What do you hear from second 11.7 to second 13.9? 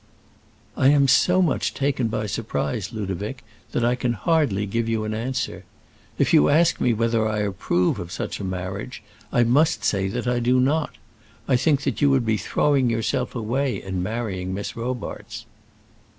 that you would be throwing yourself away